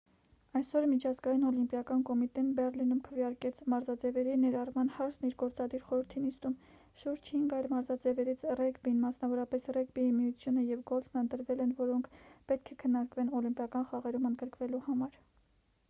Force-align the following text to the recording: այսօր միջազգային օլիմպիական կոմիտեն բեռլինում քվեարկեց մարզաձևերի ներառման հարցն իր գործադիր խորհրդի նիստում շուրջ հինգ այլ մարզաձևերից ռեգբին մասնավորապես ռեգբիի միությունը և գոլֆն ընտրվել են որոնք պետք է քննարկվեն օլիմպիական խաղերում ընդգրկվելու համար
այսօր 0.59 0.85
միջազգային 0.91 1.43
օլիմպիական 1.47 1.99
կոմիտեն 2.09 2.47
բեռլինում 2.59 3.01
քվեարկեց 3.07 3.59
մարզաձևերի 3.73 4.33
ներառման 4.45 4.89
հարցն 4.95 5.27
իր 5.29 5.35
գործադիր 5.43 5.83
խորհրդի 5.89 6.23
նիստում 6.23 6.55
շուրջ 7.03 7.29
հինգ 7.35 7.53
այլ 7.59 7.67
մարզաձևերից 7.75 8.43
ռեգբին 8.61 8.97
մասնավորապես 9.05 9.69
ռեգբիի 9.79 10.15
միությունը 10.21 10.67
և 10.71 10.83
գոլֆն 10.93 11.23
ընտրվել 11.23 11.65
են 11.69 11.77
որոնք 11.85 12.11
պետք 12.53 12.75
է 12.77 12.81
քննարկվեն 12.85 13.33
օլիմպիական 13.43 13.89
խաղերում 13.93 14.27
ընդգրկվելու 14.35 14.83
համար 14.91 15.25